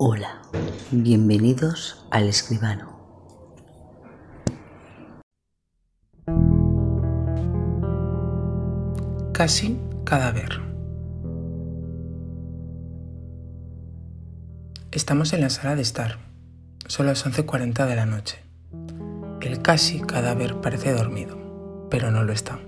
[0.00, 0.42] Hola,
[0.92, 3.00] bienvenidos al escribano.
[9.32, 10.60] Casi cadáver.
[14.92, 16.18] Estamos en la sala de estar.
[16.86, 18.38] Son las 11.40 de la noche.
[19.40, 22.60] El casi cadáver parece dormido, pero no lo está.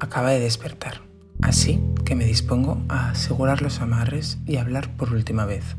[0.00, 0.94] Acaba de despertar,
[1.42, 5.76] así que me dispongo a asegurar los amarres y hablar por última vez.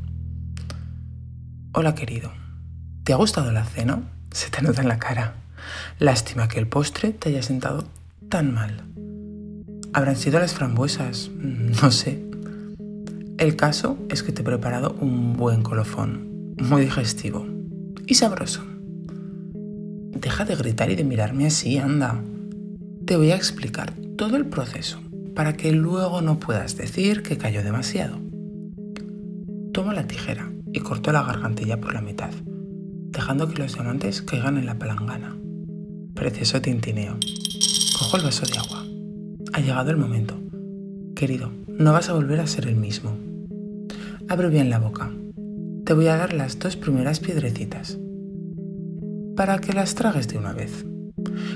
[1.77, 2.31] Hola querido,
[3.03, 4.01] ¿te ha gustado la cena?
[4.31, 5.35] Se te nota en la cara.
[5.99, 7.83] Lástima que el postre te haya sentado
[8.29, 8.85] tan mal.
[9.91, 11.29] ¿Habrán sido las frambuesas?
[11.37, 12.23] No sé.
[13.37, 17.45] El caso es que te he preparado un buen colofón, muy digestivo
[18.07, 18.63] y sabroso.
[20.13, 22.23] Deja de gritar y de mirarme así, anda.
[23.05, 25.01] Te voy a explicar todo el proceso
[25.35, 28.17] para que luego no puedas decir que cayó demasiado.
[29.73, 32.31] Toma la tijera y cortó la gargantilla por la mitad,
[33.11, 35.37] dejando que los diamantes caigan en la palangana.
[36.13, 37.15] Precioso tintineo.
[37.97, 38.85] Cojo el vaso de agua.
[39.53, 40.37] Ha llegado el momento.
[41.15, 43.17] Querido, no vas a volver a ser el mismo.
[44.27, 45.13] Abre bien la boca.
[45.85, 47.97] Te voy a dar las dos primeras piedrecitas.
[49.37, 50.85] Para que las tragues de una vez.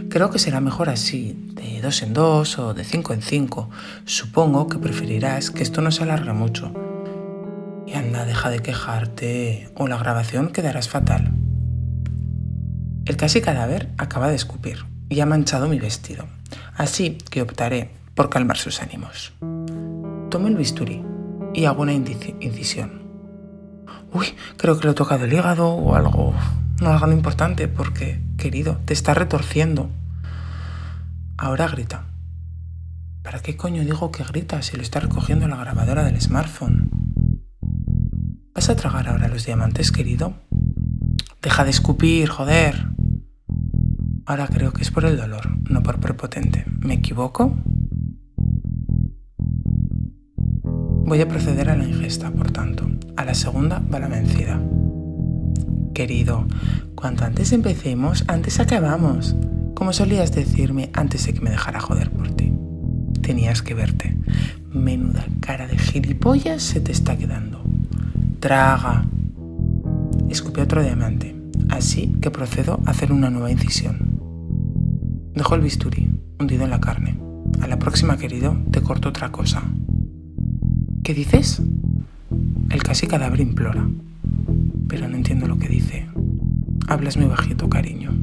[0.10, 3.70] Creo que será mejor así, de dos en dos o de cinco en cinco.
[4.06, 6.74] Supongo que preferirás que esto no se alargue mucho
[7.90, 11.32] y anda, deja de quejarte o la grabación quedarás fatal.
[13.06, 16.26] El casi cadáver acaba de escupir y ha manchado mi vestido,
[16.76, 19.34] así que optaré por calmar sus ánimos.
[20.30, 21.04] Tomo el bisturí
[21.56, 23.02] y hago una incisión.
[24.14, 26.36] Uy, creo que le he tocado el hígado o algo.
[26.82, 29.90] No algo importante porque, querido, te está retorciendo.
[31.38, 32.06] Ahora grita.
[33.24, 36.89] ¿Para qué coño digo que grita si lo está recogiendo la grabadora del smartphone?
[38.60, 40.34] ¿Vas a tragar ahora los diamantes, querido?
[41.42, 42.90] Deja de escupir, joder.
[44.26, 46.66] Ahora creo que es por el dolor, no por prepotente.
[46.80, 47.56] ¿Me equivoco?
[51.06, 52.86] Voy a proceder a la ingesta, por tanto.
[53.16, 54.62] A la segunda va la vencida.
[55.94, 56.46] Querido,
[56.96, 59.38] cuanto antes empecemos, antes acabamos.
[59.74, 62.52] Como solías decirme antes de que me dejara joder por ti.
[63.22, 64.18] Tenías que verte.
[64.74, 67.69] Menuda cara de gilipollas se te está quedando.
[68.40, 69.06] Traga.
[70.30, 71.36] Escupí otro diamante,
[71.68, 74.18] así que procedo a hacer una nueva incisión.
[75.36, 77.20] Dejo el bisturí, hundido en la carne.
[77.62, 79.64] A la próxima, querido, te corto otra cosa.
[81.04, 81.62] ¿Qué dices?
[82.70, 83.86] El casi cadáver implora,
[84.88, 86.08] pero no entiendo lo que dice.
[86.88, 88.14] Hablas muy bajito, cariño.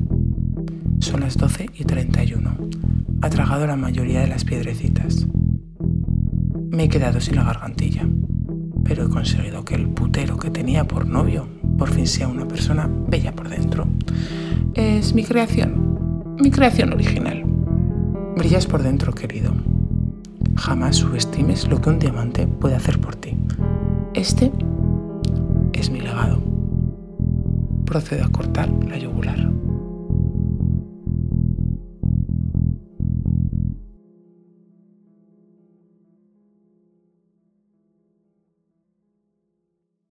[1.00, 2.56] Son las 12 y 31.
[3.21, 5.27] Ha tragado la mayoría de las piedrecitas.
[6.71, 8.09] Me he quedado sin la gargantilla
[8.86, 12.88] pero he conseguido que el putero que tenía por novio por fin sea una persona
[13.08, 13.86] bella por dentro.
[14.74, 17.44] Es mi creación, mi creación original.
[18.36, 19.52] Brillas por dentro, querido.
[20.56, 23.36] Jamás subestimes lo que un diamante puede hacer por ti.
[24.14, 24.52] Este
[25.72, 26.42] es mi legado.
[27.84, 29.50] Procedo a cortar la yugular.